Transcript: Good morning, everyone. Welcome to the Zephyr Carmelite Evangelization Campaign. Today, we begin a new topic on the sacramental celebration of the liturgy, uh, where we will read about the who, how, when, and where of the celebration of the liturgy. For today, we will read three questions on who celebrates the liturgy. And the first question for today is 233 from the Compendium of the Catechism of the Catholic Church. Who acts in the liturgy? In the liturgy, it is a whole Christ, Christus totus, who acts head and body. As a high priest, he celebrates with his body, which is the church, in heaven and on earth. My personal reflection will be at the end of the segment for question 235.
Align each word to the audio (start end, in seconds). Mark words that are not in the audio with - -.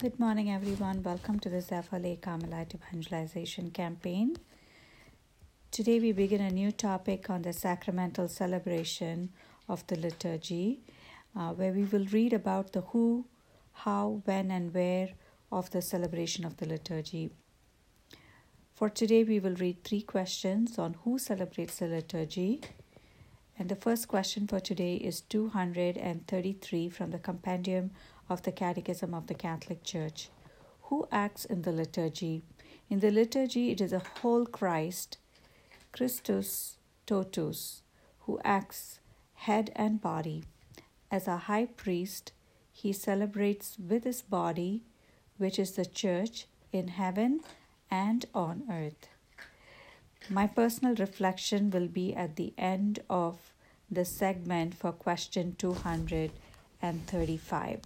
Good 0.00 0.18
morning, 0.18 0.50
everyone. 0.50 1.02
Welcome 1.02 1.40
to 1.40 1.50
the 1.50 1.60
Zephyr 1.60 2.00
Carmelite 2.22 2.74
Evangelization 2.74 3.70
Campaign. 3.70 4.34
Today, 5.70 6.00
we 6.00 6.12
begin 6.12 6.40
a 6.40 6.50
new 6.50 6.72
topic 6.72 7.28
on 7.28 7.42
the 7.42 7.52
sacramental 7.52 8.26
celebration 8.26 9.28
of 9.68 9.86
the 9.88 9.96
liturgy, 9.96 10.80
uh, 11.36 11.50
where 11.50 11.72
we 11.72 11.84
will 11.84 12.06
read 12.06 12.32
about 12.32 12.72
the 12.72 12.80
who, 12.80 13.26
how, 13.84 14.22
when, 14.24 14.50
and 14.50 14.72
where 14.72 15.10
of 15.52 15.70
the 15.70 15.82
celebration 15.82 16.46
of 16.46 16.56
the 16.56 16.64
liturgy. 16.64 17.32
For 18.72 18.88
today, 18.88 19.22
we 19.22 19.38
will 19.38 19.56
read 19.56 19.84
three 19.84 20.00
questions 20.00 20.78
on 20.78 20.94
who 21.04 21.18
celebrates 21.18 21.76
the 21.76 21.88
liturgy. 21.88 22.62
And 23.60 23.68
the 23.68 23.76
first 23.76 24.08
question 24.08 24.46
for 24.46 24.58
today 24.58 24.94
is 24.94 25.20
233 25.20 26.88
from 26.88 27.10
the 27.10 27.18
Compendium 27.18 27.90
of 28.26 28.42
the 28.42 28.52
Catechism 28.52 29.12
of 29.12 29.26
the 29.26 29.34
Catholic 29.34 29.84
Church. 29.84 30.30
Who 30.84 31.06
acts 31.12 31.44
in 31.44 31.60
the 31.60 31.70
liturgy? 31.70 32.40
In 32.88 33.00
the 33.00 33.10
liturgy, 33.10 33.70
it 33.70 33.82
is 33.82 33.92
a 33.92 33.98
whole 34.22 34.46
Christ, 34.46 35.18
Christus 35.92 36.78
totus, 37.04 37.82
who 38.20 38.40
acts 38.44 39.00
head 39.34 39.70
and 39.76 40.00
body. 40.00 40.44
As 41.10 41.28
a 41.28 41.36
high 41.36 41.66
priest, 41.66 42.32
he 42.72 42.94
celebrates 42.94 43.76
with 43.78 44.04
his 44.04 44.22
body, 44.22 44.84
which 45.36 45.58
is 45.58 45.72
the 45.72 45.84
church, 45.84 46.46
in 46.72 46.88
heaven 46.88 47.40
and 47.90 48.24
on 48.34 48.62
earth. 48.70 49.08
My 50.32 50.46
personal 50.46 50.94
reflection 50.94 51.72
will 51.72 51.88
be 51.88 52.14
at 52.14 52.36
the 52.36 52.54
end 52.56 53.00
of 53.10 53.52
the 53.90 54.04
segment 54.04 54.76
for 54.76 54.92
question 54.92 55.56
235. 55.58 57.80